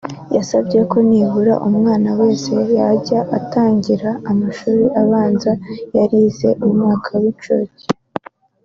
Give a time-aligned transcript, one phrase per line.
[0.35, 5.51] yasabye ko nibura umwana wese yajya atangira amashuri abanza
[5.95, 7.85] yarize umwaka w’incuke